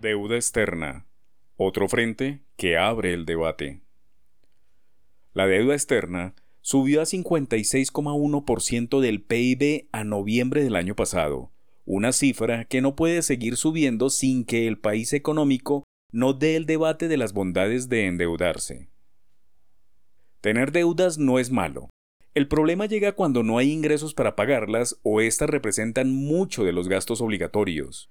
Deuda 0.00 0.36
externa. 0.36 1.04
Otro 1.56 1.86
frente 1.86 2.40
que 2.56 2.78
abre 2.78 3.12
el 3.12 3.26
debate. 3.26 3.82
La 5.34 5.46
deuda 5.46 5.74
externa 5.74 6.34
subió 6.62 7.02
a 7.02 7.04
56,1% 7.04 9.00
del 9.00 9.20
PIB 9.20 9.90
a 9.92 10.04
noviembre 10.04 10.64
del 10.64 10.76
año 10.76 10.96
pasado, 10.96 11.52
una 11.84 12.12
cifra 12.12 12.64
que 12.64 12.80
no 12.80 12.96
puede 12.96 13.20
seguir 13.20 13.58
subiendo 13.58 14.08
sin 14.08 14.46
que 14.46 14.66
el 14.66 14.78
país 14.78 15.12
económico 15.12 15.84
no 16.12 16.32
dé 16.32 16.56
el 16.56 16.64
debate 16.64 17.06
de 17.06 17.18
las 17.18 17.34
bondades 17.34 17.90
de 17.90 18.06
endeudarse. 18.06 18.88
Tener 20.40 20.72
deudas 20.72 21.18
no 21.18 21.38
es 21.38 21.50
malo. 21.50 21.90
El 22.32 22.48
problema 22.48 22.86
llega 22.86 23.12
cuando 23.12 23.42
no 23.42 23.58
hay 23.58 23.70
ingresos 23.70 24.14
para 24.14 24.34
pagarlas 24.34 24.98
o 25.02 25.20
éstas 25.20 25.50
representan 25.50 26.10
mucho 26.10 26.64
de 26.64 26.72
los 26.72 26.88
gastos 26.88 27.20
obligatorios. 27.20 28.10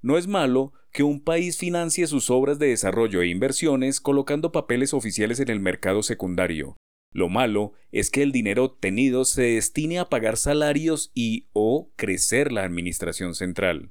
No 0.00 0.16
es 0.16 0.26
malo 0.26 0.72
que 0.92 1.02
un 1.02 1.20
país 1.20 1.58
financie 1.58 2.06
sus 2.06 2.30
obras 2.30 2.58
de 2.58 2.68
desarrollo 2.68 3.22
e 3.22 3.28
inversiones 3.28 4.00
colocando 4.00 4.52
papeles 4.52 4.94
oficiales 4.94 5.40
en 5.40 5.48
el 5.48 5.60
mercado 5.60 6.02
secundario. 6.02 6.76
Lo 7.12 7.28
malo 7.28 7.72
es 7.90 8.10
que 8.10 8.22
el 8.22 8.32
dinero 8.32 8.64
obtenido 8.64 9.24
se 9.24 9.42
destine 9.42 9.98
a 9.98 10.08
pagar 10.08 10.36
salarios 10.36 11.10
y 11.14 11.48
o 11.52 11.90
crecer 11.96 12.52
la 12.52 12.64
administración 12.64 13.34
central. 13.34 13.90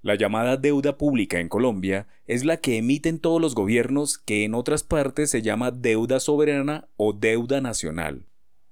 La 0.00 0.14
llamada 0.14 0.56
deuda 0.56 0.96
pública 0.96 1.38
en 1.38 1.48
Colombia 1.48 2.08
es 2.26 2.44
la 2.44 2.56
que 2.56 2.76
emiten 2.76 3.18
todos 3.18 3.40
los 3.40 3.54
gobiernos 3.54 4.18
que 4.18 4.44
en 4.44 4.54
otras 4.54 4.82
partes 4.82 5.30
se 5.30 5.42
llama 5.42 5.70
deuda 5.70 6.18
soberana 6.18 6.88
o 6.96 7.12
deuda 7.12 7.60
nacional. 7.60 8.26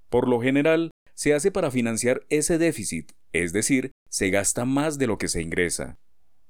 Por 0.08 0.28
lo 0.28 0.40
general, 0.40 0.90
se 1.14 1.34
hace 1.34 1.52
para 1.52 1.70
financiar 1.70 2.22
ese 2.30 2.58
déficit, 2.58 3.12
es 3.32 3.52
decir, 3.52 3.92
se 4.08 4.30
gasta 4.30 4.64
más 4.64 4.98
de 4.98 5.06
lo 5.06 5.18
que 5.18 5.28
se 5.28 5.42
ingresa. 5.42 5.98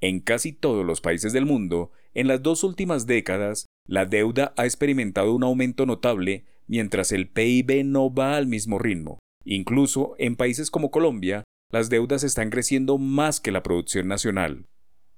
En 0.00 0.20
casi 0.20 0.52
todos 0.52 0.84
los 0.84 1.00
países 1.00 1.32
del 1.32 1.44
mundo, 1.46 1.92
en 2.14 2.26
las 2.26 2.42
dos 2.42 2.64
últimas 2.64 3.06
décadas, 3.06 3.66
la 3.86 4.06
deuda 4.06 4.54
ha 4.56 4.64
experimentado 4.64 5.34
un 5.34 5.44
aumento 5.44 5.84
notable 5.84 6.44
mientras 6.66 7.12
el 7.12 7.28
PIB 7.28 7.84
no 7.84 8.12
va 8.12 8.36
al 8.36 8.46
mismo 8.46 8.78
ritmo. 8.78 9.18
Incluso 9.44 10.14
en 10.18 10.36
países 10.36 10.70
como 10.70 10.90
Colombia, 10.90 11.44
las 11.70 11.90
deudas 11.90 12.24
están 12.24 12.50
creciendo 12.50 12.98
más 12.98 13.40
que 13.40 13.52
la 13.52 13.62
producción 13.62 14.08
nacional. 14.08 14.66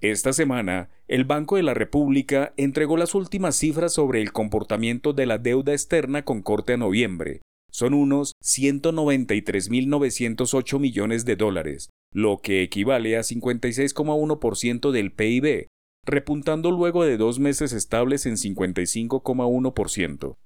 Esta 0.01 0.33
semana, 0.33 0.91
el 1.07 1.25
Banco 1.25 1.57
de 1.57 1.63
la 1.63 1.75
República 1.75 2.53
entregó 2.57 2.97
las 2.97 3.15
últimas 3.15 3.55
cifras 3.55 3.93
sobre 3.93 4.21
el 4.21 4.33
comportamiento 4.33 5.13
de 5.13 5.27
la 5.27 5.39
deuda 5.39 5.73
externa 5.73 6.25
con 6.25 6.43
corte 6.43 6.73
a 6.73 6.77
noviembre. 6.77 7.41
Son 7.73 7.95
unos 7.95 8.35
193.908 8.45 10.79
millones 10.79 11.25
de 11.25 11.37
dólares, 11.37 11.89
lo 12.13 12.43
que 12.43 12.63
equivale 12.63 13.17
a 13.17 13.21
56,1% 13.21 14.91
del 14.91 15.11
PIB, 15.11 15.69
repuntando 16.05 16.71
luego 16.71 17.03
de 17.05 17.17
dos 17.17 17.39
meses 17.39 17.73
estables 17.73 18.27
en 18.27 18.35
55,1%. 18.35 20.37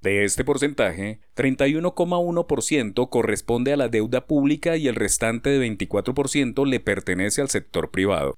De 0.00 0.24
este 0.24 0.44
porcentaje, 0.44 1.18
31,1% 1.34 3.10
corresponde 3.10 3.72
a 3.72 3.76
la 3.76 3.88
deuda 3.88 4.28
pública 4.28 4.76
y 4.76 4.86
el 4.86 4.94
restante 4.94 5.50
de 5.50 5.68
24% 5.68 6.64
le 6.66 6.78
pertenece 6.78 7.40
al 7.40 7.50
sector 7.50 7.90
privado. 7.90 8.36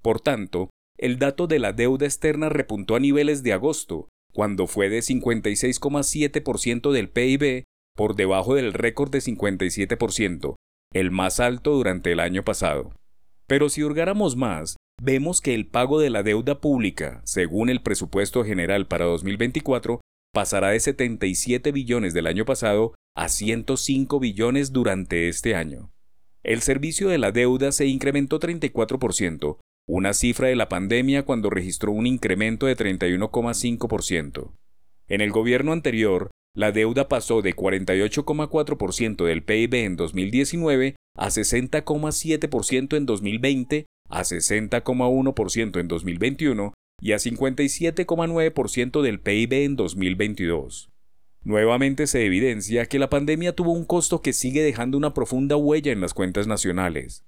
Por 0.00 0.22
tanto, 0.22 0.70
el 0.96 1.18
dato 1.18 1.46
de 1.46 1.58
la 1.58 1.74
deuda 1.74 2.06
externa 2.06 2.48
repuntó 2.48 2.96
a 2.96 3.00
niveles 3.00 3.42
de 3.42 3.52
agosto, 3.52 4.08
cuando 4.32 4.66
fue 4.66 4.88
de 4.88 5.00
56,7% 5.00 6.92
del 6.92 7.10
PIB, 7.10 7.64
por 7.96 8.16
debajo 8.16 8.54
del 8.54 8.72
récord 8.72 9.10
de 9.10 9.18
57%, 9.18 10.54
el 10.92 11.10
más 11.10 11.40
alto 11.40 11.72
durante 11.72 12.12
el 12.12 12.20
año 12.20 12.44
pasado. 12.44 12.92
Pero 13.46 13.68
si 13.68 13.82
hurgáramos 13.82 14.36
más, 14.36 14.76
vemos 15.02 15.40
que 15.40 15.54
el 15.54 15.66
pago 15.66 15.98
de 15.98 16.10
la 16.10 16.22
deuda 16.22 16.60
pública, 16.60 17.20
según 17.24 17.68
el 17.68 17.82
presupuesto 17.82 18.44
general 18.44 18.86
para 18.86 19.06
2024, 19.06 20.00
pasará 20.32 20.70
de 20.70 20.80
77 20.80 21.72
billones 21.72 22.14
del 22.14 22.26
año 22.26 22.44
pasado 22.44 22.94
a 23.16 23.28
105 23.28 24.20
billones 24.20 24.72
durante 24.72 25.28
este 25.28 25.54
año. 25.54 25.90
El 26.42 26.62
servicio 26.62 27.08
de 27.08 27.18
la 27.18 27.32
deuda 27.32 27.72
se 27.72 27.86
incrementó 27.86 28.40
34%, 28.40 29.58
una 29.86 30.14
cifra 30.14 30.48
de 30.48 30.56
la 30.56 30.68
pandemia 30.68 31.24
cuando 31.24 31.50
registró 31.50 31.92
un 31.92 32.06
incremento 32.06 32.66
de 32.66 32.76
31,5%. 32.76 34.52
En 35.08 35.20
el 35.20 35.32
gobierno 35.32 35.72
anterior, 35.72 36.30
la 36.54 36.72
deuda 36.72 37.08
pasó 37.08 37.42
de 37.42 37.54
48,4% 37.54 39.24
del 39.24 39.42
PIB 39.42 39.74
en 39.74 39.96
2019 39.96 40.96
a 41.16 41.28
60,7% 41.28 42.96
en 42.96 43.06
2020, 43.06 43.86
a 44.08 44.20
60,1% 44.22 45.80
en 45.80 45.88
2021 45.88 46.74
y 47.00 47.12
a 47.12 47.16
57,9% 47.16 49.02
del 49.02 49.20
PIB 49.20 49.52
en 49.52 49.76
2022. 49.76 50.90
Nuevamente 51.42 52.06
se 52.06 52.26
evidencia 52.26 52.86
que 52.86 52.98
la 52.98 53.08
pandemia 53.08 53.54
tuvo 53.54 53.72
un 53.72 53.84
costo 53.84 54.20
que 54.20 54.32
sigue 54.32 54.62
dejando 54.62 54.98
una 54.98 55.14
profunda 55.14 55.56
huella 55.56 55.92
en 55.92 56.00
las 56.00 56.12
cuentas 56.12 56.46
nacionales. 56.46 57.24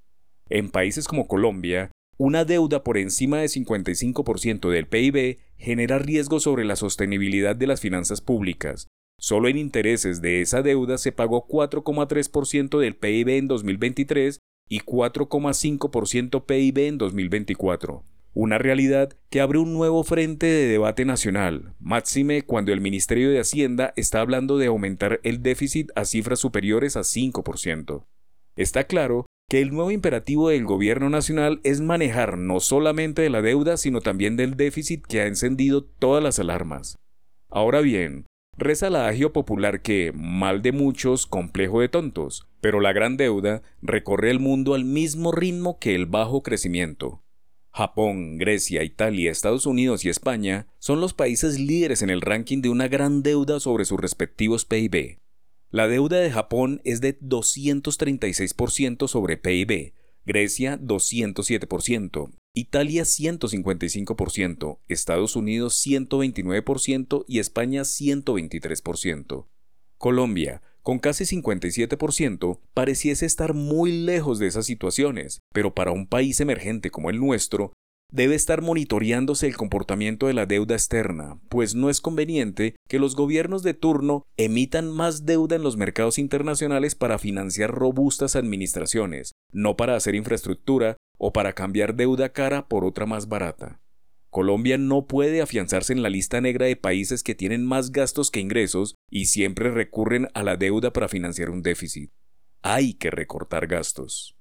En 0.50 0.70
países 0.70 1.08
como 1.08 1.28
Colombia, 1.28 1.90
una 2.18 2.44
deuda 2.44 2.84
por 2.84 2.98
encima 2.98 3.38
de 3.38 3.46
55% 3.46 4.68
del 4.68 4.86
PIB 4.86 5.38
genera 5.56 5.98
riesgos 5.98 6.42
sobre 6.42 6.64
la 6.64 6.76
sostenibilidad 6.76 7.56
de 7.56 7.66
las 7.66 7.80
finanzas 7.80 8.20
públicas, 8.20 8.88
Solo 9.22 9.46
en 9.46 9.56
intereses 9.56 10.20
de 10.20 10.40
esa 10.40 10.62
deuda 10.62 10.98
se 10.98 11.12
pagó 11.12 11.46
4,3% 11.46 12.80
del 12.80 12.96
PIB 12.96 13.28
en 13.28 13.46
2023 13.46 14.40
y 14.68 14.80
4,5% 14.80 16.44
PIB 16.44 16.78
en 16.88 16.98
2024. 16.98 18.02
Una 18.34 18.58
realidad 18.58 19.12
que 19.30 19.40
abre 19.40 19.60
un 19.60 19.74
nuevo 19.74 20.02
frente 20.02 20.46
de 20.46 20.66
debate 20.66 21.04
nacional, 21.04 21.76
máxime 21.78 22.42
cuando 22.42 22.72
el 22.72 22.80
Ministerio 22.80 23.30
de 23.30 23.38
Hacienda 23.38 23.92
está 23.94 24.20
hablando 24.20 24.58
de 24.58 24.66
aumentar 24.66 25.20
el 25.22 25.40
déficit 25.40 25.92
a 25.94 26.04
cifras 26.04 26.40
superiores 26.40 26.96
a 26.96 27.02
5%. 27.02 28.04
Está 28.56 28.88
claro 28.88 29.26
que 29.48 29.60
el 29.62 29.70
nuevo 29.70 29.92
imperativo 29.92 30.48
del 30.48 30.64
gobierno 30.64 31.10
nacional 31.10 31.60
es 31.62 31.80
manejar 31.80 32.38
no 32.38 32.58
solamente 32.58 33.22
de 33.22 33.30
la 33.30 33.40
deuda, 33.40 33.76
sino 33.76 34.00
también 34.00 34.36
del 34.36 34.56
déficit 34.56 35.06
que 35.06 35.20
ha 35.20 35.28
encendido 35.28 35.84
todas 35.84 36.24
las 36.24 36.40
alarmas. 36.40 36.98
Ahora 37.48 37.82
bien, 37.82 38.26
Reza 38.58 38.88
el 38.88 38.96
adagio 38.96 39.32
popular 39.32 39.80
que, 39.80 40.12
mal 40.14 40.60
de 40.60 40.72
muchos, 40.72 41.26
complejo 41.26 41.80
de 41.80 41.88
tontos, 41.88 42.46
pero 42.60 42.80
la 42.80 42.92
gran 42.92 43.16
deuda 43.16 43.62
recorre 43.80 44.30
el 44.30 44.40
mundo 44.40 44.74
al 44.74 44.84
mismo 44.84 45.32
ritmo 45.32 45.78
que 45.78 45.94
el 45.94 46.06
bajo 46.06 46.42
crecimiento. 46.42 47.22
Japón, 47.70 48.36
Grecia, 48.36 48.84
Italia, 48.84 49.30
Estados 49.30 49.64
Unidos 49.64 50.04
y 50.04 50.10
España 50.10 50.66
son 50.78 51.00
los 51.00 51.14
países 51.14 51.58
líderes 51.58 52.02
en 52.02 52.10
el 52.10 52.20
ranking 52.20 52.60
de 52.60 52.68
una 52.68 52.86
gran 52.86 53.22
deuda 53.22 53.58
sobre 53.58 53.86
sus 53.86 53.98
respectivos 53.98 54.66
PIB. 54.66 55.18
La 55.70 55.88
deuda 55.88 56.18
de 56.18 56.30
Japón 56.30 56.82
es 56.84 57.00
de 57.00 57.18
236% 57.18 59.08
sobre 59.08 59.38
PIB, 59.38 59.94
Grecia 60.26 60.78
207%, 60.78 62.30
Italia 62.54 63.04
155%, 63.04 64.78
Estados 64.86 65.36
Unidos 65.36 65.82
129% 65.86 67.24
y 67.26 67.38
España 67.38 67.80
123%. 67.80 69.46
Colombia, 69.96 70.60
con 70.82 70.98
casi 70.98 71.24
57%, 71.24 72.60
pareciese 72.74 73.24
estar 73.24 73.54
muy 73.54 73.92
lejos 74.04 74.38
de 74.38 74.48
esas 74.48 74.66
situaciones, 74.66 75.38
pero 75.54 75.74
para 75.74 75.92
un 75.92 76.06
país 76.06 76.40
emergente 76.40 76.90
como 76.90 77.08
el 77.08 77.20
nuestro, 77.20 77.72
debe 78.10 78.34
estar 78.34 78.60
monitoreándose 78.60 79.46
el 79.46 79.56
comportamiento 79.56 80.26
de 80.26 80.34
la 80.34 80.44
deuda 80.44 80.74
externa, 80.74 81.40
pues 81.48 81.74
no 81.74 81.88
es 81.88 82.02
conveniente 82.02 82.76
que 82.86 82.98
los 82.98 83.16
gobiernos 83.16 83.62
de 83.62 83.72
turno 83.72 84.26
emitan 84.36 84.90
más 84.90 85.24
deuda 85.24 85.56
en 85.56 85.62
los 85.62 85.78
mercados 85.78 86.18
internacionales 86.18 86.94
para 86.94 87.18
financiar 87.18 87.70
robustas 87.70 88.36
administraciones, 88.36 89.32
no 89.52 89.78
para 89.78 89.96
hacer 89.96 90.14
infraestructura 90.14 90.98
o 91.24 91.32
para 91.32 91.52
cambiar 91.52 91.94
deuda 91.94 92.32
cara 92.32 92.66
por 92.66 92.84
otra 92.84 93.06
más 93.06 93.28
barata. 93.28 93.80
Colombia 94.28 94.76
no 94.76 95.06
puede 95.06 95.40
afianzarse 95.40 95.92
en 95.92 96.02
la 96.02 96.08
lista 96.08 96.40
negra 96.40 96.66
de 96.66 96.74
países 96.74 97.22
que 97.22 97.36
tienen 97.36 97.64
más 97.64 97.92
gastos 97.92 98.32
que 98.32 98.40
ingresos 98.40 98.96
y 99.08 99.26
siempre 99.26 99.70
recurren 99.70 100.26
a 100.34 100.42
la 100.42 100.56
deuda 100.56 100.92
para 100.92 101.06
financiar 101.06 101.50
un 101.50 101.62
déficit. 101.62 102.10
Hay 102.62 102.94
que 102.94 103.12
recortar 103.12 103.68
gastos. 103.68 104.36